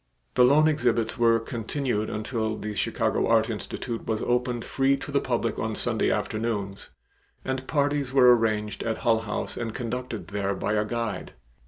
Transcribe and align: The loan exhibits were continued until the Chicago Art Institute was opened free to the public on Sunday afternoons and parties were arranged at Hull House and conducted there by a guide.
The 0.33 0.43
loan 0.43 0.67
exhibits 0.67 1.19
were 1.19 1.39
continued 1.39 2.09
until 2.09 2.57
the 2.57 2.73
Chicago 2.73 3.27
Art 3.27 3.51
Institute 3.51 4.07
was 4.07 4.23
opened 4.23 4.65
free 4.65 4.97
to 4.97 5.11
the 5.11 5.21
public 5.21 5.59
on 5.59 5.75
Sunday 5.75 6.09
afternoons 6.09 6.89
and 7.45 7.67
parties 7.67 8.11
were 8.11 8.35
arranged 8.35 8.81
at 8.81 8.97
Hull 9.05 9.19
House 9.19 9.55
and 9.55 9.75
conducted 9.75 10.29
there 10.29 10.55
by 10.55 10.73
a 10.73 10.85
guide. 10.85 11.33